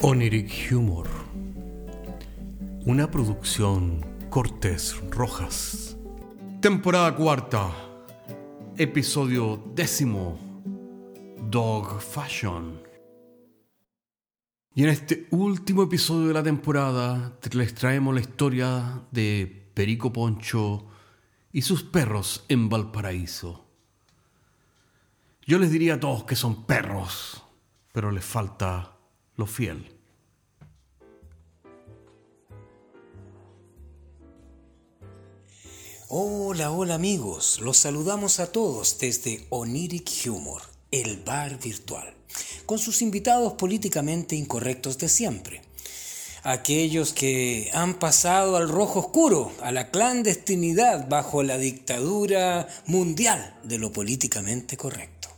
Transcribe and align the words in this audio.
Oniric 0.00 0.70
Humor. 0.70 1.08
Una 2.86 3.10
producción 3.10 4.06
Cortés 4.30 4.96
Rojas. 5.10 5.96
Temporada 6.60 7.16
cuarta. 7.16 7.74
Episodio 8.76 9.60
décimo. 9.74 10.38
Dog 11.50 12.00
Fashion. 12.00 12.80
Y 14.72 14.84
en 14.84 14.90
este 14.90 15.26
último 15.32 15.82
episodio 15.82 16.28
de 16.28 16.34
la 16.34 16.44
temporada 16.44 17.36
les 17.50 17.74
traemos 17.74 18.14
la 18.14 18.20
historia 18.20 19.02
de 19.10 19.68
Perico 19.74 20.12
Poncho 20.12 20.86
y 21.52 21.62
sus 21.62 21.82
perros 21.82 22.44
en 22.48 22.68
Valparaíso. 22.68 23.66
Yo 25.44 25.58
les 25.58 25.72
diría 25.72 25.94
a 25.94 26.00
todos 26.00 26.22
que 26.22 26.36
son 26.36 26.66
perros, 26.66 27.42
pero 27.92 28.12
les 28.12 28.24
falta 28.24 28.97
lo 29.38 29.46
fiel. 29.46 29.86
Hola, 36.08 36.72
hola 36.72 36.94
amigos, 36.94 37.60
los 37.60 37.76
saludamos 37.76 38.40
a 38.40 38.50
todos 38.50 38.98
desde 38.98 39.46
Oniric 39.50 40.10
Humor, 40.26 40.62
el 40.90 41.18
bar 41.18 41.58
virtual, 41.60 42.12
con 42.66 42.78
sus 42.78 43.00
invitados 43.00 43.52
políticamente 43.52 44.34
incorrectos 44.34 44.98
de 44.98 45.08
siempre. 45.08 45.62
Aquellos 46.42 47.12
que 47.12 47.70
han 47.74 47.98
pasado 47.98 48.56
al 48.56 48.68
rojo 48.68 49.00
oscuro, 49.00 49.52
a 49.60 49.70
la 49.70 49.90
clandestinidad 49.90 51.08
bajo 51.08 51.44
la 51.44 51.58
dictadura 51.58 52.66
mundial 52.86 53.56
de 53.62 53.78
lo 53.78 53.92
políticamente 53.92 54.76
correcto. 54.76 55.28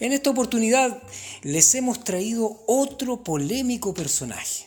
En 0.00 0.12
esta 0.12 0.30
oportunidad 0.30 1.02
les 1.42 1.74
hemos 1.74 2.04
traído 2.04 2.62
otro 2.66 3.22
polémico 3.22 3.94
personaje, 3.94 4.66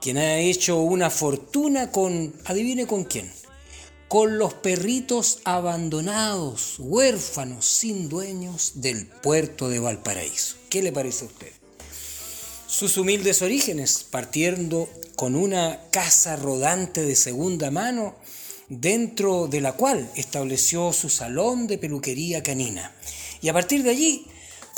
quien 0.00 0.18
ha 0.18 0.38
hecho 0.38 0.80
una 0.80 1.10
fortuna 1.10 1.90
con, 1.90 2.34
adivine 2.44 2.86
con 2.86 3.04
quién, 3.04 3.30
con 4.08 4.38
los 4.38 4.54
perritos 4.54 5.38
abandonados, 5.44 6.76
huérfanos, 6.78 7.64
sin 7.64 8.08
dueños 8.08 8.72
del 8.76 9.06
puerto 9.06 9.68
de 9.68 9.78
Valparaíso. 9.78 10.56
¿Qué 10.68 10.82
le 10.82 10.92
parece 10.92 11.24
a 11.24 11.28
usted? 11.28 11.52
Sus 12.66 12.96
humildes 12.96 13.42
orígenes, 13.42 14.06
partiendo 14.08 14.88
con 15.16 15.36
una 15.36 15.80
casa 15.90 16.36
rodante 16.36 17.04
de 17.04 17.14
segunda 17.14 17.70
mano, 17.70 18.16
dentro 18.68 19.48
de 19.48 19.60
la 19.60 19.72
cual 19.72 20.10
estableció 20.14 20.92
su 20.92 21.08
salón 21.08 21.66
de 21.66 21.78
peluquería 21.78 22.42
canina. 22.42 22.94
Y 23.42 23.48
a 23.48 23.52
partir 23.52 23.82
de 23.82 23.90
allí 23.90 24.26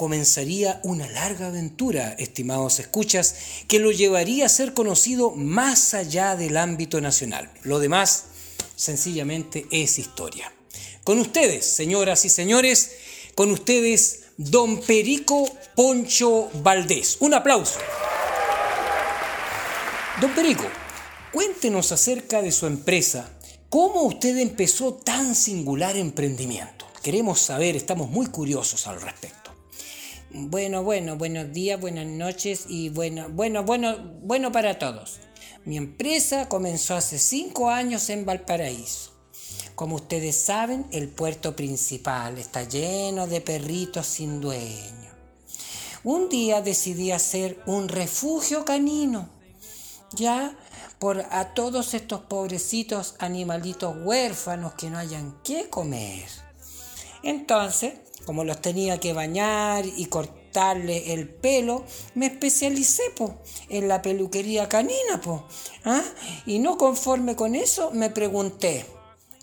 comenzaría 0.03 0.81
una 0.83 1.07
larga 1.07 1.47
aventura, 1.47 2.17
estimados 2.19 2.81
escuchas, 2.81 3.37
que 3.69 3.79
lo 3.79 3.93
llevaría 3.93 4.47
a 4.47 4.49
ser 4.49 4.75
conocido 4.75 5.31
más 5.31 5.95
allá 5.95 6.35
del 6.35 6.57
ámbito 6.57 7.01
nacional. 7.01 7.49
Lo 7.63 7.79
demás, 7.79 8.25
sencillamente, 8.75 9.65
es 9.71 10.01
historia. 10.01 10.53
Con 11.05 11.21
ustedes, 11.21 11.65
señoras 11.65 12.25
y 12.25 12.31
señores, 12.31 12.97
con 13.37 13.53
ustedes, 13.53 14.23
don 14.39 14.81
Perico 14.81 15.49
Poncho 15.77 16.51
Valdés. 16.65 17.19
Un 17.21 17.35
aplauso. 17.35 17.79
Don 20.21 20.33
Perico, 20.33 20.65
cuéntenos 21.33 21.93
acerca 21.93 22.43
de 22.43 22.51
su 22.51 22.67
empresa. 22.67 23.31
¿Cómo 23.69 24.03
usted 24.03 24.37
empezó 24.39 24.95
tan 24.95 25.37
singular 25.37 25.97
emprendimiento? 25.97 26.89
Queremos 27.05 27.39
saber, 27.39 27.77
estamos 27.77 28.11
muy 28.11 28.27
curiosos 28.27 28.89
al 28.89 29.01
respecto. 29.01 29.42
Bueno, 30.35 30.83
bueno, 30.83 31.17
buenos 31.17 31.53
días, 31.53 31.79
buenas 31.79 32.07
noches 32.07 32.65
y 32.67 32.89
bueno, 32.89 33.29
bueno, 33.29 33.65
bueno, 33.65 33.99
bueno 34.23 34.51
para 34.51 34.79
todos. 34.79 35.21
Mi 35.67 35.77
empresa 35.77 36.49
comenzó 36.49 36.95
hace 36.95 37.19
cinco 37.19 37.69
años 37.69 38.09
en 38.09 38.25
Valparaíso. 38.25 39.13
Como 39.75 39.97
ustedes 39.97 40.41
saben, 40.41 40.87
el 40.91 41.09
puerto 41.09 41.55
principal 41.55 42.39
está 42.39 42.63
lleno 42.63 43.27
de 43.27 43.43
perritos 43.43 44.07
sin 44.07 44.41
dueño. 44.41 45.11
Un 46.03 46.31
día 46.31 46.63
decidí 46.63 47.11
hacer 47.11 47.61
un 47.67 47.91
refugio 47.91 48.65
canino, 48.65 49.29
ya 50.15 50.57
por 50.99 51.27
a 51.31 51.53
todos 51.53 51.93
estos 51.93 52.23
pobrecitos 52.23 53.17
animalitos 53.19 53.95
huérfanos 54.03 54.73
que 54.75 54.89
no 54.89 54.97
hayan 54.97 55.37
qué 55.45 55.69
comer. 55.69 56.25
Entonces, 57.23 57.93
como 58.25 58.45
los 58.45 58.61
tenía 58.61 58.99
que 58.99 59.13
bañar 59.13 59.85
y 59.87 60.07
cortarle 60.07 61.13
el 61.13 61.29
pelo, 61.29 61.85
me 62.15 62.27
especialicé 62.27 63.03
en 63.69 63.89
la 63.89 64.03
peluquería 64.03 64.69
canina. 64.69 65.21
¿ah? 65.85 66.03
Y 66.47 66.59
no 66.59 66.77
conforme 66.77 67.37
con 67.37 67.55
eso, 67.55 67.91
me 67.93 68.11
pregunté, 68.11 68.87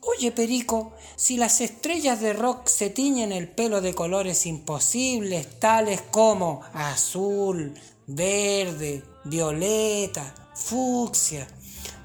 oye 0.02 0.32
Perico, 0.32 0.94
si 1.16 1.38
las 1.38 1.62
estrellas 1.62 2.22
de 2.22 2.34
rock 2.34 2.68
se 2.68 2.90
tiñen 2.90 3.32
el 3.32 3.50
pelo 3.50 3.82
de 3.82 3.94
colores 3.94 4.46
imposibles, 4.46 5.60
tales 5.60 6.02
como 6.12 6.62
azul, 6.74 7.74
verde, 8.08 9.04
violeta, 9.26 10.34
fucsia, 10.56 11.48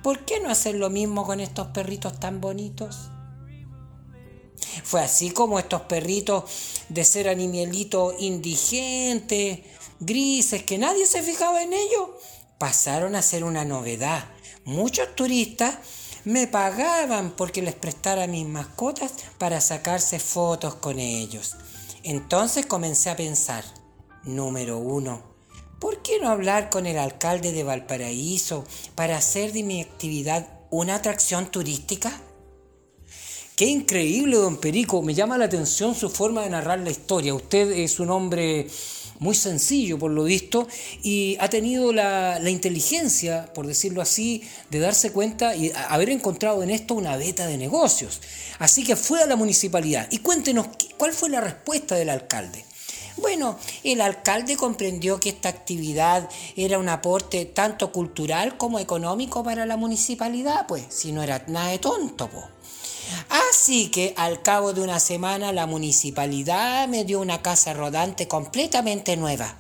¿por 0.02 0.24
qué 0.24 0.40
no 0.40 0.50
hacer 0.50 0.74
lo 0.74 0.90
mismo 0.90 1.24
con 1.24 1.40
estos 1.40 1.68
perritos 1.68 2.18
tan 2.18 2.40
bonitos? 2.40 3.10
Fue 4.84 5.00
así 5.00 5.30
como 5.30 5.58
estos 5.58 5.82
perritos 5.82 6.44
de 6.90 7.04
ser 7.04 7.28
animalitos 7.28 8.14
indigentes, 8.18 9.60
grises, 9.98 10.62
que 10.62 10.78
nadie 10.78 11.06
se 11.06 11.22
fijaba 11.22 11.62
en 11.62 11.72
ellos, 11.72 12.10
pasaron 12.58 13.16
a 13.16 13.22
ser 13.22 13.44
una 13.44 13.64
novedad. 13.64 14.26
Muchos 14.64 15.16
turistas 15.16 15.76
me 16.24 16.46
pagaban 16.46 17.30
porque 17.30 17.62
les 17.62 17.74
prestara 17.74 18.26
mis 18.26 18.46
mascotas 18.46 19.12
para 19.38 19.60
sacarse 19.60 20.18
fotos 20.18 20.74
con 20.74 20.98
ellos. 20.98 21.56
Entonces 22.02 22.66
comencé 22.66 23.08
a 23.08 23.16
pensar, 23.16 23.64
número 24.22 24.78
uno, 24.78 25.22
¿por 25.80 26.02
qué 26.02 26.20
no 26.20 26.28
hablar 26.28 26.68
con 26.68 26.86
el 26.86 26.98
alcalde 26.98 27.52
de 27.52 27.64
Valparaíso 27.64 28.64
para 28.94 29.16
hacer 29.16 29.52
de 29.52 29.62
mi 29.62 29.80
actividad 29.80 30.46
una 30.70 30.96
atracción 30.96 31.50
turística? 31.50 32.12
Qué 33.56 33.66
increíble, 33.66 34.36
don 34.36 34.56
Perico. 34.56 35.00
Me 35.00 35.14
llama 35.14 35.38
la 35.38 35.44
atención 35.44 35.94
su 35.94 36.10
forma 36.10 36.42
de 36.42 36.50
narrar 36.50 36.80
la 36.80 36.90
historia. 36.90 37.34
Usted 37.34 37.70
es 37.70 38.00
un 38.00 38.10
hombre 38.10 38.66
muy 39.20 39.36
sencillo, 39.36 39.96
por 39.96 40.10
lo 40.10 40.24
visto, 40.24 40.66
y 41.04 41.36
ha 41.38 41.48
tenido 41.48 41.92
la, 41.92 42.40
inteligencia, 42.50 43.52
por 43.54 43.68
decirlo 43.68 44.02
así, 44.02 44.42
de 44.70 44.80
darse 44.80 45.12
cuenta 45.12 45.54
y 45.54 45.70
haber 45.88 46.10
encontrado 46.10 46.64
en 46.64 46.70
esto 46.70 46.94
una 46.94 47.16
beta 47.16 47.46
de 47.46 47.56
negocios. 47.56 48.20
Así 48.58 48.82
que 48.82 48.96
fue 48.96 49.22
a 49.22 49.26
la 49.26 49.36
municipalidad. 49.36 50.08
Y 50.10 50.18
cuéntenos, 50.18 50.66
¿cuál 50.98 51.12
fue 51.12 51.28
la 51.28 51.40
respuesta 51.40 51.94
del 51.94 52.10
alcalde? 52.10 52.64
Bueno, 53.18 53.56
el 53.84 54.00
alcalde 54.00 54.56
comprendió 54.56 55.20
que 55.20 55.28
esta 55.28 55.48
actividad 55.48 56.28
era 56.56 56.80
un 56.80 56.88
aporte 56.88 57.44
tanto 57.44 57.92
cultural 57.92 58.56
como 58.56 58.80
económico 58.80 59.44
para 59.44 59.64
la 59.64 59.76
municipalidad, 59.76 60.66
pues, 60.66 60.86
si 60.88 61.12
no 61.12 61.22
era 61.22 61.44
nada 61.46 61.68
de 61.68 61.78
tonto, 61.78 62.28
pues. 62.28 62.53
Así 63.28 63.90
que 63.90 64.14
al 64.16 64.42
cabo 64.42 64.72
de 64.72 64.82
una 64.82 65.00
semana 65.00 65.52
la 65.52 65.66
municipalidad 65.66 66.88
me 66.88 67.04
dio 67.04 67.20
una 67.20 67.42
casa 67.42 67.72
rodante 67.72 68.28
completamente 68.28 69.16
nueva. 69.16 69.56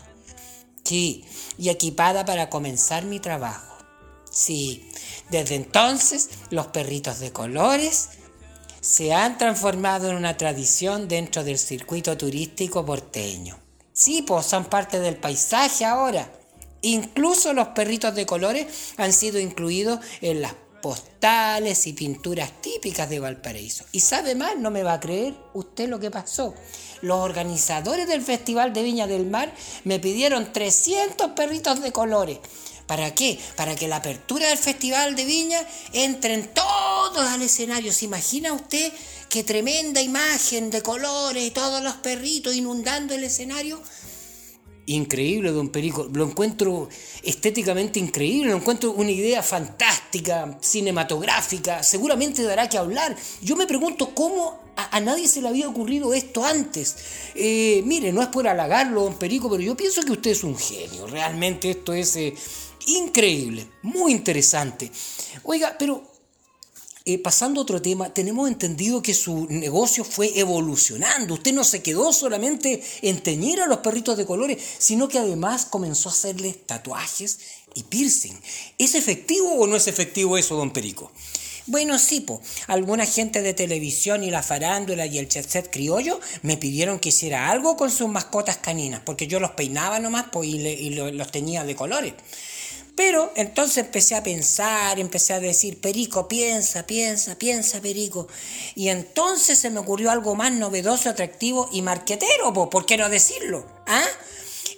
Sí, 0.84 1.24
y 1.56 1.70
equipada 1.70 2.24
para 2.24 2.50
comenzar 2.50 3.04
mi 3.04 3.20
trabajo. 3.20 3.74
Sí, 4.30 4.90
desde 5.30 5.54
entonces 5.54 6.30
los 6.50 6.66
perritos 6.68 7.20
de 7.20 7.32
colores 7.32 8.10
se 8.80 9.14
han 9.14 9.38
transformado 9.38 10.10
en 10.10 10.16
una 10.16 10.36
tradición 10.36 11.08
dentro 11.08 11.42
del 11.42 11.58
circuito 11.58 12.18
turístico 12.18 12.84
porteño. 12.84 13.58
Sí, 13.92 14.22
pues 14.22 14.44
son 14.44 14.66
parte 14.66 15.00
del 15.00 15.16
paisaje 15.16 15.84
ahora. 15.84 16.30
Incluso 16.82 17.54
los 17.54 17.68
perritos 17.68 18.14
de 18.14 18.26
colores 18.26 18.66
han 18.98 19.14
sido 19.14 19.38
incluidos 19.38 20.00
en 20.20 20.42
las 20.42 20.52
postales 20.84 21.86
y 21.86 21.94
pinturas 21.94 22.60
típicas 22.60 23.08
de 23.08 23.18
Valparaíso. 23.18 23.86
Y 23.90 24.00
sabe 24.00 24.34
más, 24.34 24.58
no 24.58 24.70
me 24.70 24.82
va 24.82 24.92
a 24.92 25.00
creer 25.00 25.34
usted 25.54 25.88
lo 25.88 25.98
que 25.98 26.10
pasó. 26.10 26.54
Los 27.00 27.20
organizadores 27.20 28.06
del 28.06 28.20
Festival 28.20 28.74
de 28.74 28.82
Viña 28.82 29.06
del 29.06 29.24
Mar 29.24 29.50
me 29.84 29.98
pidieron 29.98 30.52
300 30.52 31.30
perritos 31.30 31.80
de 31.80 31.90
colores. 31.90 32.38
¿Para 32.86 33.14
qué? 33.14 33.38
Para 33.56 33.74
que 33.74 33.88
la 33.88 33.96
apertura 33.96 34.48
del 34.48 34.58
Festival 34.58 35.16
de 35.16 35.24
Viña 35.24 35.66
entren 35.94 36.52
todos 36.52 37.28
al 37.30 37.40
escenario. 37.40 37.90
¿Se 37.90 38.04
imagina 38.04 38.52
usted 38.52 38.92
qué 39.30 39.42
tremenda 39.42 40.02
imagen 40.02 40.68
de 40.68 40.82
colores 40.82 41.44
y 41.44 41.50
todos 41.50 41.82
los 41.82 41.94
perritos 41.94 42.54
inundando 42.54 43.14
el 43.14 43.24
escenario? 43.24 43.80
Increíble, 44.86 45.50
don 45.50 45.68
Perico. 45.68 46.08
Lo 46.12 46.24
encuentro 46.24 46.88
estéticamente 47.22 47.98
increíble, 47.98 48.50
lo 48.50 48.58
encuentro 48.58 48.92
una 48.92 49.10
idea 49.10 49.42
fantástica, 49.42 50.58
cinematográfica, 50.60 51.82
seguramente 51.82 52.42
dará 52.42 52.68
que 52.68 52.78
hablar. 52.78 53.16
Yo 53.42 53.56
me 53.56 53.66
pregunto 53.66 54.14
cómo 54.14 54.62
A, 54.76 54.98
nadie 54.98 55.28
se 55.28 55.40
le 55.40 55.48
había 55.48 55.68
ocurrido 55.68 56.12
esto 56.14 56.44
antes. 56.44 56.96
Eh, 57.36 57.82
mire, 57.86 58.12
no 58.12 58.20
es 58.22 58.28
por 58.28 58.48
halagarlo, 58.48 59.04
don 59.04 59.18
Perico, 59.18 59.48
pero 59.48 59.62
yo 59.62 59.76
pienso 59.76 60.02
que 60.02 60.12
usted 60.12 60.32
es 60.32 60.42
un 60.42 60.58
genio. 60.58 61.06
Realmente 61.06 61.70
esto 61.70 61.92
es 61.92 62.16
eh, 62.16 62.34
increíble, 62.86 63.68
muy 63.82 64.10
interesante. 64.10 64.90
Oiga, 65.44 65.76
pero 65.78 66.13
eh, 67.06 67.18
pasando 67.18 67.60
a 67.60 67.64
otro 67.64 67.82
tema, 67.82 68.14
tenemos 68.14 68.48
entendido 68.48 69.02
que 69.02 69.12
su 69.12 69.46
negocio 69.50 70.04
fue 70.04 70.38
evolucionando. 70.38 71.34
Usted 71.34 71.52
no 71.52 71.62
se 71.62 71.82
quedó 71.82 72.14
solamente 72.14 72.82
en 73.02 73.20
teñir 73.20 73.60
a 73.60 73.66
los 73.66 73.78
perritos 73.78 74.16
de 74.16 74.24
colores, 74.24 74.62
sino 74.78 75.06
que 75.06 75.18
además 75.18 75.66
comenzó 75.66 76.08
a 76.08 76.12
hacerles 76.12 76.66
tatuajes 76.66 77.38
y 77.74 77.82
piercing. 77.82 78.40
¿Es 78.78 78.94
efectivo 78.94 79.52
o 79.52 79.66
no 79.66 79.76
es 79.76 79.86
efectivo 79.86 80.38
eso, 80.38 80.56
don 80.56 80.72
Perico? 80.72 81.12
Bueno, 81.66 81.98
sí, 81.98 82.20
po. 82.20 82.40
Alguna 82.68 83.04
gente 83.04 83.42
de 83.42 83.52
televisión 83.52 84.22
y 84.24 84.30
la 84.30 84.42
farándula 84.42 85.04
y 85.04 85.18
el 85.18 85.28
chat 85.28 85.68
criollo 85.70 86.20
me 86.42 86.56
pidieron 86.56 86.98
que 86.98 87.10
hiciera 87.10 87.50
algo 87.50 87.76
con 87.76 87.90
sus 87.90 88.08
mascotas 88.08 88.58
caninas, 88.58 89.02
porque 89.04 89.26
yo 89.26 89.40
los 89.40 89.50
peinaba 89.50 89.98
nomás 89.98 90.24
po, 90.24 90.42
y, 90.42 90.56
y 90.56 90.90
los 90.90 91.30
tenía 91.30 91.64
de 91.64 91.76
colores. 91.76 92.14
Pero 92.96 93.32
entonces 93.34 93.78
empecé 93.78 94.14
a 94.14 94.22
pensar, 94.22 95.00
empecé 95.00 95.32
a 95.32 95.40
decir, 95.40 95.80
Perico, 95.80 96.28
piensa, 96.28 96.86
piensa, 96.86 97.36
piensa, 97.36 97.80
Perico. 97.80 98.28
Y 98.76 98.88
entonces 98.88 99.58
se 99.58 99.70
me 99.70 99.80
ocurrió 99.80 100.10
algo 100.10 100.36
más 100.36 100.52
novedoso, 100.52 101.10
atractivo 101.10 101.68
y 101.72 101.82
marquetero, 101.82 102.52
¿por 102.52 102.86
qué 102.86 102.96
no 102.96 103.08
decirlo? 103.08 103.66
¿Ah? 103.86 104.04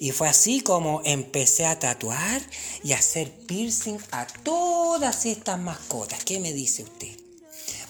Y 0.00 0.12
fue 0.12 0.28
así 0.28 0.60
como 0.60 1.02
empecé 1.04 1.66
a 1.66 1.78
tatuar 1.78 2.40
y 2.82 2.92
a 2.92 2.98
hacer 2.98 3.30
piercing 3.30 3.98
a 4.12 4.26
todas 4.26 5.26
estas 5.26 5.58
mascotas. 5.58 6.24
¿Qué 6.24 6.40
me 6.40 6.52
dice 6.52 6.82
usted? 6.82 7.25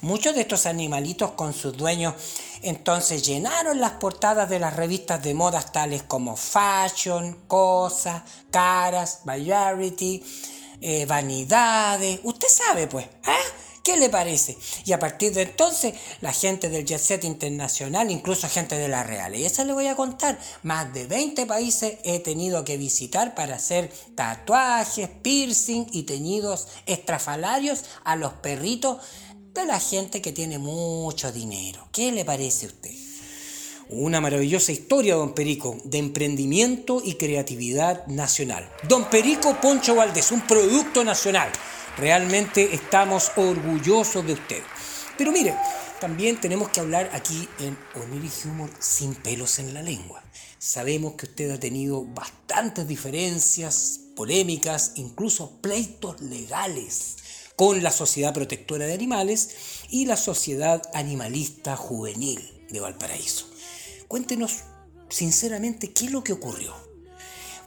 Muchos 0.06 0.36
de 0.36 0.42
estos 0.42 0.66
animalitos 0.66 1.32
con 1.32 1.52
sus 1.52 1.76
dueños 1.76 2.14
entonces 2.62 3.26
llenaron 3.26 3.80
las 3.80 3.94
portadas 3.94 4.48
de 4.48 4.60
las 4.60 4.76
revistas 4.76 5.20
de 5.20 5.34
modas 5.34 5.72
tales 5.72 6.04
como 6.04 6.36
Fashion, 6.36 7.40
Cosa, 7.48 8.24
Caras, 8.52 9.22
Variety, 9.24 10.22
eh, 10.80 11.06
Vanidades. 11.06 12.20
Usted 12.22 12.46
sabe 12.46 12.86
pues, 12.86 13.04
¿eh? 13.04 13.52
¿Qué 13.82 13.96
le 13.96 14.08
parece? 14.08 14.56
Y 14.84 14.92
a 14.92 15.00
partir 15.00 15.32
de 15.32 15.42
entonces, 15.42 15.94
la 16.20 16.32
gente 16.32 16.68
del 16.68 16.84
Jet 16.84 17.00
Set 17.00 17.24
Internacional, 17.24 18.08
incluso 18.08 18.48
gente 18.48 18.76
de 18.78 18.88
la 18.88 19.02
Real. 19.02 19.34
Y 19.34 19.44
eso 19.44 19.64
le 19.64 19.72
voy 19.72 19.88
a 19.88 19.96
contar. 19.96 20.38
Más 20.62 20.92
de 20.94 21.06
20 21.06 21.46
países 21.46 21.98
he 22.04 22.20
tenido 22.20 22.64
que 22.64 22.76
visitar 22.76 23.34
para 23.34 23.56
hacer 23.56 23.92
tatuajes, 24.14 25.08
piercing 25.08 25.86
y 25.90 26.04
teñidos 26.04 26.68
estrafalarios 26.86 27.84
a 28.04 28.14
los 28.14 28.32
perritos 28.34 28.98
de 29.56 29.66
la 29.66 29.80
gente 29.80 30.20
que 30.20 30.32
tiene 30.32 30.58
mucho 30.58 31.32
dinero. 31.32 31.88
¿Qué 31.90 32.12
le 32.12 32.24
parece 32.24 32.66
a 32.66 32.68
usted? 32.68 32.90
Una 33.88 34.20
maravillosa 34.20 34.70
historia, 34.70 35.14
don 35.14 35.32
Perico, 35.32 35.78
de 35.84 35.98
emprendimiento 35.98 37.00
y 37.02 37.14
creatividad 37.14 38.06
nacional. 38.06 38.70
Don 38.86 39.08
Perico 39.08 39.58
Poncho 39.60 39.94
Valdés, 39.94 40.30
un 40.30 40.42
producto 40.42 41.04
nacional. 41.04 41.50
Realmente 41.96 42.74
estamos 42.74 43.32
orgullosos 43.36 44.26
de 44.26 44.34
usted. 44.34 44.62
Pero 45.16 45.32
mire, 45.32 45.54
también 46.00 46.38
tenemos 46.38 46.68
que 46.68 46.80
hablar 46.80 47.08
aquí 47.14 47.48
en 47.58 47.78
Humor 47.94 48.70
sin 48.78 49.14
pelos 49.14 49.58
en 49.58 49.72
la 49.72 49.82
lengua. 49.82 50.22
Sabemos 50.58 51.14
que 51.14 51.26
usted 51.26 51.50
ha 51.50 51.60
tenido 51.60 52.04
bastantes 52.04 52.86
diferencias, 52.86 54.00
polémicas, 54.14 54.92
incluso 54.96 55.52
pleitos 55.62 56.20
legales 56.20 57.16
con 57.56 57.82
la 57.82 57.90
Sociedad 57.90 58.34
Protectora 58.34 58.86
de 58.86 58.94
Animales 58.94 59.50
y 59.88 60.04
la 60.04 60.16
Sociedad 60.16 60.82
Animalista 60.94 61.76
Juvenil 61.76 62.52
de 62.70 62.80
Valparaíso. 62.80 63.46
Cuéntenos 64.08 64.58
sinceramente 65.08 65.92
qué 65.92 66.06
es 66.06 66.12
lo 66.12 66.22
que 66.22 66.34
ocurrió. 66.34 66.74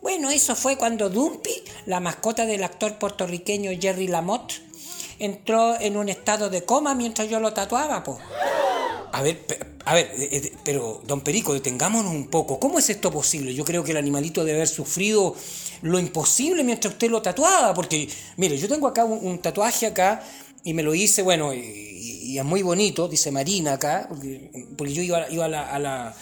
Bueno, 0.01 0.29
eso 0.29 0.55
fue 0.55 0.77
cuando 0.77 1.09
Dumpy, 1.09 1.63
la 1.85 1.99
mascota 1.99 2.45
del 2.45 2.63
actor 2.63 2.97
puertorriqueño 2.97 3.71
Jerry 3.79 4.07
Lamotte, 4.07 4.61
entró 5.17 5.79
en 5.79 5.97
un 5.97 6.07
estado 6.07 6.49
de 6.49 6.63
coma 6.63 6.95
mientras 6.95 7.29
yo 7.29 7.39
lo 7.39 7.53
tatuaba, 7.53 8.03
po. 8.03 8.17
A 9.11 9.21
ver, 9.21 9.45
a 9.85 9.95
ver, 9.95 10.11
eh, 10.17 10.29
eh, 10.31 10.53
pero 10.63 11.01
don 11.05 11.21
Perico, 11.21 11.53
detengámonos 11.53 12.11
un 12.11 12.27
poco. 12.27 12.59
¿Cómo 12.59 12.79
es 12.79 12.89
esto 12.89 13.11
posible? 13.11 13.53
Yo 13.53 13.65
creo 13.65 13.83
que 13.83 13.91
el 13.91 13.97
animalito 13.97 14.43
debe 14.43 14.59
haber 14.59 14.67
sufrido 14.67 15.35
lo 15.81 15.99
imposible 15.99 16.63
mientras 16.63 16.93
usted 16.93 17.09
lo 17.09 17.21
tatuaba, 17.21 17.73
porque, 17.73 18.07
mire, 18.37 18.57
yo 18.57 18.67
tengo 18.67 18.87
acá 18.87 19.05
un, 19.05 19.39
tatuaje 19.39 19.87
acá 19.87 20.23
y 20.63 20.73
me 20.73 20.83
lo 20.83 20.93
hice, 20.93 21.21
bueno, 21.21 21.53
y, 21.53 22.37
es 22.37 22.45
muy 22.45 22.61
bonito, 22.61 23.07
dice 23.07 23.31
Marina 23.31 23.73
acá, 23.73 24.07
porque, 24.07 24.93
yo 24.93 25.01
iba, 25.01 25.47
la, 25.47 25.69
a, 25.69 25.79
la, 25.79 26.15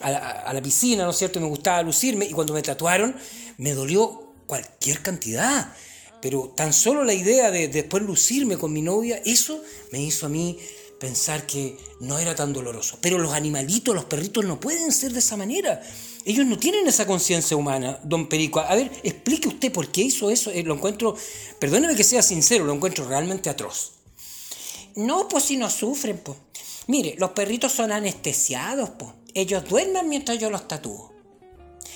a, 0.00 0.52
la, 0.52 0.62
piscina, 0.62 1.04
¿no 1.04 1.10
es 1.10 1.16
cierto? 1.18 1.40
Me 1.40 1.46
gustaba 1.46 1.82
lucirme 1.82 2.24
y 2.24 2.30
cuando 2.30 2.54
me 2.54 2.62
tatuaron 2.62 3.14
me 3.58 3.74
dolió 3.74 4.32
cualquier 4.46 5.02
cantidad. 5.02 5.74
Pero 6.22 6.52
tan 6.56 6.72
solo 6.72 7.04
la 7.04 7.14
idea 7.14 7.50
de 7.50 7.68
después 7.68 8.02
lucirme 8.02 8.56
con 8.56 8.72
mi 8.72 8.82
novia, 8.82 9.20
eso 9.24 9.62
me 9.90 10.00
hizo 10.00 10.26
a 10.26 10.28
mí 10.28 10.58
pensar 11.00 11.46
que 11.46 11.76
no 11.98 12.18
era 12.18 12.36
tan 12.36 12.52
doloroso. 12.52 12.98
Pero 13.00 13.18
los 13.18 13.32
animalitos, 13.32 13.94
los 13.94 14.04
perritos 14.04 14.44
no 14.44 14.60
pueden 14.60 14.92
ser 14.92 15.12
de 15.12 15.18
esa 15.18 15.36
manera. 15.36 15.82
Ellos 16.26 16.46
no 16.46 16.58
tienen 16.58 16.86
esa 16.86 17.06
conciencia 17.06 17.56
humana, 17.56 17.98
don 18.04 18.28
Perico. 18.28 18.60
A 18.60 18.74
ver, 18.76 18.92
explique 19.02 19.48
usted 19.48 19.72
por 19.72 19.90
qué 19.90 20.02
hizo 20.02 20.30
eso. 20.30 20.50
Eh, 20.52 20.62
lo 20.62 20.74
encuentro, 20.74 21.16
perdóneme 21.58 21.96
que 21.96 22.04
sea 22.04 22.22
sincero, 22.22 22.66
lo 22.66 22.74
encuentro 22.74 23.08
realmente 23.08 23.48
atroz. 23.48 23.92
No, 24.94 25.26
pues 25.26 25.44
si 25.44 25.56
no 25.56 25.70
sufren, 25.70 26.18
pues. 26.18 26.36
Mire, 26.86 27.14
los 27.18 27.30
perritos 27.30 27.72
son 27.72 27.90
anestesiados, 27.90 28.90
pues. 28.90 29.10
Ellos 29.32 29.64
duermen 29.66 30.08
mientras 30.08 30.38
yo 30.38 30.50
los 30.50 30.68
tatúo. 30.68 31.12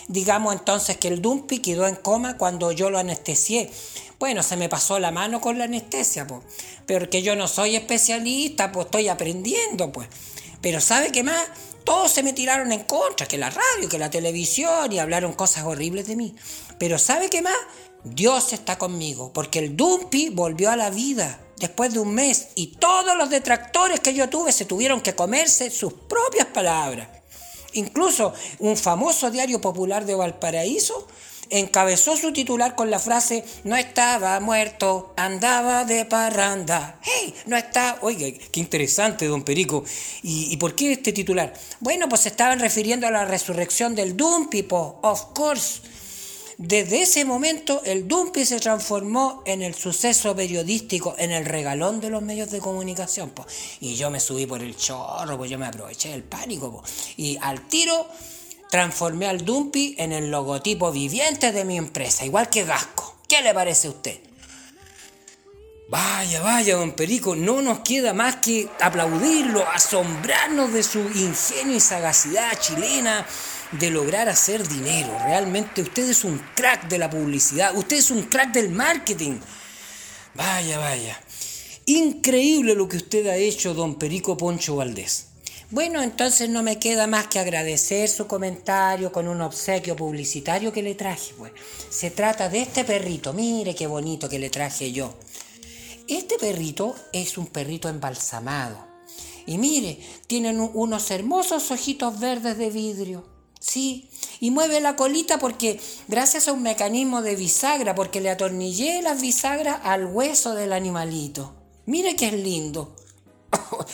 Digamos 0.09 0.55
entonces 0.55 0.97
que 0.99 1.09
el 1.09 1.23
Dumpy 1.23 1.61
quedó 1.61 1.87
en 1.87 1.97
coma 1.97 2.37
cuando 2.37 2.73
yo 2.73 2.91
lo 2.91 2.99
anestesié. 2.99 3.71
Bueno, 4.19 4.43
se 4.43 4.57
me 4.57 4.69
pasó 4.69 4.99
la 4.99 5.11
mano 5.11 5.41
con 5.41 5.59
la 5.59 5.65
anestesia, 5.65 6.27
pues. 6.27 6.43
Pero 6.87 7.09
que 7.09 7.23
yo 7.23 7.37
no 7.37 7.49
soy 7.49 7.77
especialista, 7.77 8.71
pues 8.71 8.87
estoy 8.87 9.09
aprendiendo, 9.09 9.93
pues. 9.93 10.09
Pero 10.61 10.81
¿sabe 10.81 11.11
qué 11.11 11.23
más? 11.23 11.47
Todos 11.85 12.11
se 12.11 12.23
me 12.23 12.33
tiraron 12.33 12.73
en 12.73 12.85
contra, 12.85 13.27
que 13.27 13.37
la 13.37 13.51
radio, 13.51 13.89
que 13.89 13.99
la 13.99 14.11
televisión, 14.11 14.93
y 14.93 14.99
hablaron 14.99 15.35
cosas 15.35 15.65
horribles 15.65 16.07
de 16.07 16.17
mí. 16.17 16.35
Pero 16.79 16.99
¿sabe 16.99 17.29
qué 17.29 17.43
más? 17.43 17.57
Dios 18.05 18.53
está 18.53 18.79
conmigo, 18.79 19.33
porque 19.33 19.59
el 19.59 19.77
Dumpy 19.77 20.29
volvió 20.31 20.71
a 20.71 20.77
la 20.77 20.91
vida 20.91 21.41
después 21.59 21.93
de 21.93 22.01
un 22.01 22.15
mes 22.15 22.49
y 22.55 22.69
todos 22.77 23.17
los 23.17 23.31
detractores 23.31 24.01
que 24.01 24.15
yo 24.15 24.29
tuve 24.29 24.53
se 24.53 24.65
tuvieron 24.65 25.01
que 25.01 25.15
comerse 25.15 25.71
sus 25.71 25.93
propias 25.93 26.47
palabras. 26.47 27.09
Incluso 27.75 28.33
un 28.59 28.77
famoso 28.77 29.31
diario 29.31 29.61
popular 29.61 30.05
de 30.05 30.15
Valparaíso 30.15 31.07
encabezó 31.51 32.17
su 32.17 32.33
titular 32.33 32.75
con 32.75 32.91
la 32.91 32.99
frase 32.99 33.45
no 33.65 33.77
estaba 33.77 34.39
muerto, 34.41 35.13
andaba 35.17 35.85
de 35.85 36.05
parranda. 36.05 36.99
¡Hey! 37.03 37.35
No 37.47 37.57
está. 37.57 37.99
Oiga, 38.01 38.27
qué 38.51 38.61
interesante, 38.61 39.27
don 39.27 39.43
Perico. 39.43 39.85
¿Y, 40.23 40.57
por 40.57 40.75
qué 40.75 40.93
este 40.93 41.13
titular? 41.13 41.53
Bueno, 41.81 42.09
pues 42.09 42.23
se 42.23 42.31
estaban 42.31 42.61
refiriendo 42.61 43.07
a 43.07 43.11
la 43.11 43.25
resurrección 43.25 43.95
del 43.95 44.17
Dumpipo, 44.17 44.99
of 45.03 45.33
course. 45.35 45.81
Desde 46.57 47.03
ese 47.03 47.25
momento, 47.25 47.83
el 47.85 48.07
Dumpi 48.07 48.45
se 48.45 48.61
transformó 48.61 49.43
en 49.45 49.63
el 49.63 49.75
suceso 49.75 50.37
periodístico, 50.37 51.17
en 51.19 51.33
el 51.33 51.45
regalón 51.45 52.01
de 52.01 52.11
los 52.11 52.23
medios 52.23 52.51
de 52.51 52.61
comunicación. 52.61 53.33
Y 53.81 53.97
yo 53.97 54.11
me 54.11 54.21
subí 54.21 54.47
por 54.47 54.63
el 54.63 54.77
chorro, 54.77 55.37
pues 55.37 55.51
yo 55.51 55.59
me 55.59 55.67
aproveché 55.67 56.11
del 56.11 56.23
pánico. 56.23 56.83
Y 57.17 57.37
al 57.41 57.67
tiro 57.67 58.07
transformé 58.71 59.27
al 59.27 59.45
Dumpy 59.45 59.97
en 59.99 60.13
el 60.13 60.31
logotipo 60.31 60.93
viviente 60.93 61.51
de 61.51 61.65
mi 61.65 61.77
empresa, 61.77 62.25
igual 62.25 62.49
que 62.49 62.65
Gasco. 62.65 63.17
¿Qué 63.29 63.43
le 63.43 63.53
parece 63.53 63.89
a 63.89 63.91
usted? 63.91 64.21
Vaya, 65.89 66.41
vaya, 66.41 66.77
don 66.77 66.93
Perico, 66.93 67.37
no 67.37 67.61
nos 67.63 67.81
queda 67.81 68.15
más 68.15 68.37
que 68.37 68.69
aplaudirlo, 68.81 69.69
asombrarnos 69.69 70.73
de 70.73 70.83
su 70.83 71.01
ingenio 71.01 71.77
y 71.77 71.81
sagacidad 71.81 72.59
chilena 72.59 73.27
de 73.79 73.91
lograr 73.91 74.29
hacer 74.29 74.67
dinero. 74.67 75.17
Realmente 75.27 75.83
usted 75.83 76.09
es 76.09 76.25
un 76.25 76.41
crack 76.55 76.89
de 76.89 76.99
la 76.99 77.11
publicidad, 77.11 77.77
usted 77.77 77.97
es 77.97 78.11
un 78.11 78.23
crack 78.25 78.53
del 78.53 78.71
marketing. 78.71 79.39
Vaya, 80.35 80.79
vaya. 80.79 81.21
Increíble 81.87 82.75
lo 82.75 82.89
que 82.89 82.97
usted 82.97 83.27
ha 83.27 83.37
hecho, 83.37 83.75
don 83.75 83.97
Perico 83.97 84.37
Poncho 84.37 84.77
Valdés. 84.77 85.27
Bueno, 85.71 86.03
entonces 86.03 86.49
no 86.49 86.63
me 86.63 86.79
queda 86.79 87.07
más 87.07 87.27
que 87.27 87.39
agradecer 87.39 88.09
su 88.09 88.27
comentario 88.27 89.11
con 89.11 89.29
un 89.29 89.41
obsequio 89.41 89.97
publicitario 89.97 90.73
que 90.73 90.83
le 90.83 90.95
traje. 90.95 91.35
Pues. 91.37 91.53
Se 91.91 92.11
trata 92.11 92.49
de 92.49 92.63
este 92.63 92.85
perrito, 92.85 93.33
mire 93.33 93.75
qué 93.75 93.87
bonito 93.87 94.29
que 94.29 94.39
le 94.39 94.51
traje 94.51 94.93
yo. 94.93 95.15
Este 96.07 96.39
perrito 96.39 96.95
es 97.13 97.39
un 97.39 97.47
perrito 97.47 97.89
embalsamado. 97.89 98.87
Y 99.47 99.59
mire, 99.59 99.99
tienen 100.27 100.61
unos 100.61 101.11
hermosos 101.11 101.71
ojitos 101.71 102.19
verdes 102.21 102.57
de 102.57 102.71
vidrio. 102.71 103.34
Sí, 103.67 104.11
y 104.41 104.51
mueve 104.51 104.83
la 104.83 104.95
colita 104.95 105.39
porque 105.39 105.81
gracias 106.07 106.49
a 106.49 106.53
un 106.53 106.63
mecanismo 106.63 107.23
de 107.23 107.35
bisagra, 107.35 107.95
porque 107.95 108.21
le 108.21 108.29
atornillé 108.29 109.01
las 109.01 109.23
bisagras 109.23 109.81
al 109.85 110.05
hueso 110.05 110.55
del 110.55 110.75
animalito. 110.75 111.55
Mire 111.87 112.15
que 112.15 112.27
es 112.27 112.35
lindo. 112.35 112.95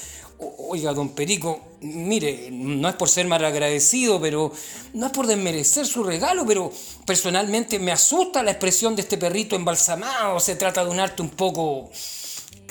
Oiga, 0.69 0.93
don 0.93 1.11
Perico, 1.11 1.61
mire, 1.83 2.49
no 2.51 2.89
es 2.89 2.97
por 2.97 3.09
ser 3.09 3.29
mal 3.29 3.45
agradecido, 3.45 4.21
pero 4.21 4.53
no 4.93 5.07
es 5.07 5.13
por 5.13 5.29
desmerecer 5.29 5.87
su 5.87 6.03
regalo, 6.03 6.45
pero 6.45 6.73
personalmente 7.07 7.79
me 7.79 7.93
asusta 7.93 8.43
la 8.43 8.51
expresión 8.51 8.97
de 8.97 9.03
este 9.03 9.19
perrito 9.19 9.55
embalsamado. 9.55 10.41
Se 10.41 10.57
trata 10.57 10.85
de 10.85 10.91
un 10.91 10.99
arte 10.99 11.23
un 11.23 11.31
poco 11.31 11.91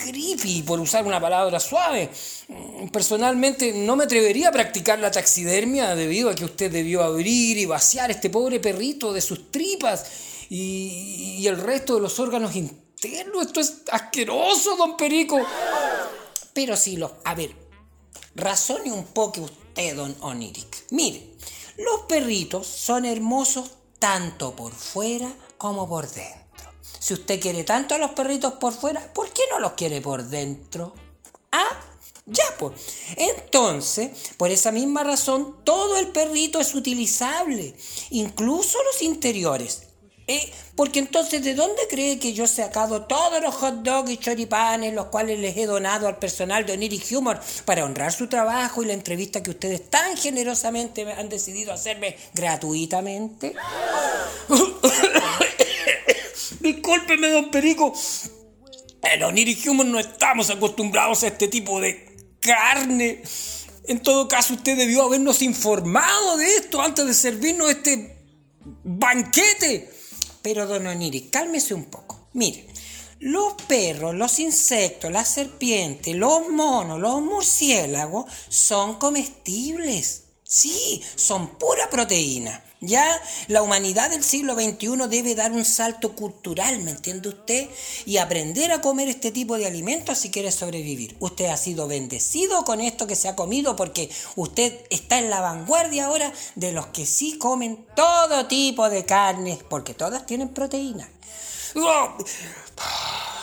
creepy, 0.03 0.63
por 0.63 0.79
usar 0.79 1.05
una 1.05 1.19
palabra 1.19 1.59
suave. 1.59 2.09
Personalmente 2.91 3.73
no 3.73 3.95
me 3.95 4.05
atrevería 4.05 4.49
a 4.49 4.51
practicar 4.51 4.99
la 4.99 5.11
taxidermia 5.11 5.95
debido 5.95 6.29
a 6.29 6.35
que 6.35 6.45
usted 6.45 6.71
debió 6.71 7.03
abrir 7.03 7.57
y 7.57 7.65
vaciar 7.65 8.11
este 8.11 8.29
pobre 8.29 8.59
perrito 8.59 9.13
de 9.13 9.21
sus 9.21 9.51
tripas 9.51 10.05
y, 10.49 11.45
el 11.47 11.57
resto 11.57 11.95
de 11.95 12.01
los 12.01 12.19
órganos 12.19 12.55
internos. 12.55 13.45
Esto 13.45 13.59
es 13.59 13.81
asqueroso, 13.91 14.75
don 14.75 14.97
Perico. 14.97 15.39
Pero 16.53 16.75
sí, 16.75 16.97
lo, 16.97 17.17
a 17.23 17.35
ver, 17.35 17.55
razone 18.35 18.91
un 18.91 19.05
poco 19.05 19.41
usted, 19.41 19.95
don 19.95 20.15
Oniric. 20.21 20.85
Mire, 20.91 21.35
los 21.77 22.01
perritos 22.07 22.67
son 22.67 23.05
hermosos 23.05 23.71
tanto 23.99 24.55
por 24.55 24.73
fuera 24.73 25.31
como 25.57 25.87
por 25.87 26.09
dentro. 26.09 26.38
Si 26.99 27.13
usted 27.13 27.39
quiere 27.39 27.63
tanto 27.63 27.95
a 27.95 27.97
los 27.97 28.11
perritos 28.11 28.53
por 28.53 28.73
fuera, 28.73 29.01
¿por 29.13 29.31
qué 29.31 29.43
no 29.49 29.59
los 29.59 29.73
quiere 29.73 30.01
por 30.01 30.23
dentro? 30.23 30.93
Ah, 31.51 31.79
ya 32.25 32.43
pues. 32.57 32.73
Entonces, 33.15 34.11
por 34.37 34.51
esa 34.51 34.71
misma 34.71 35.03
razón, 35.03 35.55
todo 35.63 35.97
el 35.97 36.09
perrito 36.09 36.59
es 36.59 36.75
utilizable, 36.75 37.73
incluso 38.11 38.77
los 38.83 39.01
interiores. 39.01 39.83
Eh, 40.27 40.53
porque 40.75 40.99
entonces, 40.99 41.43
¿de 41.43 41.55
dónde 41.55 41.81
cree 41.89 42.19
que 42.19 42.33
yo 42.33 42.43
he 42.43 42.47
sacado 42.47 43.05
todos 43.07 43.41
los 43.41 43.55
hot 43.55 43.81
dogs 43.81 44.11
y 44.11 44.17
choripanes, 44.17 44.93
los 44.93 45.07
cuales 45.07 45.39
les 45.39 45.57
he 45.57 45.65
donado 45.65 46.07
al 46.07 46.19
personal 46.19 46.67
de 46.67 46.73
Oniric 46.73 47.11
Humor 47.11 47.39
para 47.65 47.83
honrar 47.83 48.13
su 48.13 48.27
trabajo 48.27 48.83
y 48.83 48.85
la 48.85 48.93
entrevista 48.93 49.41
que 49.41 49.49
ustedes 49.49 49.89
tan 49.89 50.15
generosamente 50.17 51.11
han 51.11 51.29
decidido 51.29 51.73
hacerme 51.73 52.15
gratuitamente? 52.35 53.55
Discúlpeme, 56.59 57.29
don 57.29 57.49
Perico. 57.51 57.93
En 59.01 59.23
Oniric 59.23 59.65
Humor 59.67 59.85
no 59.85 59.99
estamos 59.99 60.49
acostumbrados 60.49 61.23
a 61.23 61.27
este 61.27 61.47
tipo 61.47 61.79
de 61.79 62.35
carne. 62.39 63.21
En 63.85 64.01
todo 64.01 64.27
caso, 64.27 64.53
usted 64.53 64.77
debió 64.77 65.03
habernos 65.03 65.41
informado 65.41 66.37
de 66.37 66.57
esto 66.57 66.81
antes 66.81 67.05
de 67.05 67.13
servirnos 67.13 67.69
este 67.69 68.17
banquete. 68.83 69.89
Pero 70.41 70.67
don 70.67 70.85
Oniri, 70.85 71.29
cálmese 71.29 71.73
un 71.73 71.85
poco. 71.85 72.29
Mire, 72.33 72.67
los 73.19 73.53
perros, 73.67 74.15
los 74.15 74.39
insectos, 74.39 75.11
las 75.11 75.29
serpientes, 75.29 76.15
los 76.15 76.49
monos, 76.49 76.99
los 76.99 77.21
murciélagos 77.21 78.31
son 78.49 78.95
comestibles. 78.95 80.25
Sí, 80.43 81.01
son 81.15 81.57
pura 81.57 81.89
proteína. 81.89 82.63
Ya 82.81 83.21
la 83.47 83.61
humanidad 83.61 84.09
del 84.09 84.23
siglo 84.23 84.53
XXI 84.53 85.09
debe 85.09 85.35
dar 85.35 85.51
un 85.51 85.65
salto 85.65 86.15
cultural, 86.15 86.79
¿me 86.79 86.91
entiende 86.91 87.27
usted? 87.27 87.67
Y 88.05 88.17
aprender 88.17 88.71
a 88.71 88.79
comer 88.79 89.09
este 89.09 89.31
tipo 89.31 89.57
de 89.57 89.65
alimentos 89.65 90.17
si 90.17 90.31
quiere 90.31 90.49
sobrevivir. 90.49 91.17
Usted 91.19 91.47
ha 91.47 91.57
sido 91.57 91.89
bendecido 91.89 92.63
con 92.63 92.79
esto 92.79 93.05
que 93.05 93.17
se 93.17 93.27
ha 93.27 93.35
comido 93.35 93.75
porque 93.75 94.09
usted 94.37 94.79
está 94.89 95.19
en 95.19 95.29
la 95.29 95.41
vanguardia 95.41 96.05
ahora 96.05 96.31
de 96.55 96.71
los 96.71 96.87
que 96.87 97.05
sí 97.05 97.37
comen 97.37 97.85
todo 97.97 98.47
tipo 98.47 98.89
de 98.89 99.03
carnes, 99.03 99.59
porque 99.69 99.93
todas 99.93 100.25
tienen 100.25 100.47
proteína. 100.49 101.09
¡Oh! 101.75 102.15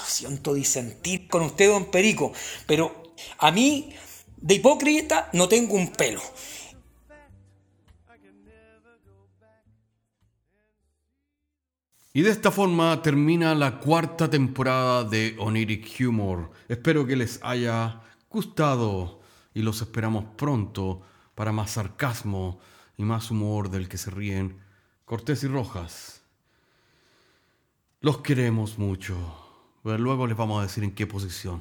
Siento 0.08 0.54
disentir 0.54 1.28
con 1.28 1.42
usted, 1.42 1.68
don 1.68 1.90
Perico, 1.90 2.32
pero 2.66 3.12
a 3.36 3.50
mí, 3.50 3.94
de 4.38 4.54
hipócrita, 4.54 5.28
no 5.34 5.46
tengo 5.46 5.74
un 5.74 5.88
pelo. 5.88 6.22
Y 12.16 12.22
de 12.22 12.30
esta 12.30 12.50
forma 12.50 13.02
termina 13.02 13.54
la 13.54 13.78
cuarta 13.78 14.30
temporada 14.30 15.04
de 15.04 15.36
Oniric 15.38 16.00
Humor. 16.00 16.50
Espero 16.66 17.04
que 17.04 17.14
les 17.14 17.38
haya 17.42 18.00
gustado 18.30 19.20
y 19.52 19.60
los 19.60 19.82
esperamos 19.82 20.24
pronto 20.34 21.02
para 21.34 21.52
más 21.52 21.72
sarcasmo 21.72 22.58
y 22.96 23.02
más 23.02 23.30
humor 23.30 23.68
del 23.68 23.86
que 23.86 23.98
se 23.98 24.10
ríen 24.10 24.56
Cortés 25.04 25.42
y 25.42 25.48
Rojas. 25.48 26.22
Los 28.00 28.22
queremos 28.22 28.78
mucho. 28.78 29.18
Pero 29.84 29.98
luego 29.98 30.26
les 30.26 30.38
vamos 30.38 30.60
a 30.60 30.62
decir 30.62 30.84
en 30.84 30.94
qué 30.94 31.06
posición. 31.06 31.60